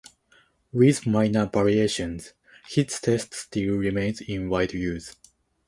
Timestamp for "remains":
3.75-4.19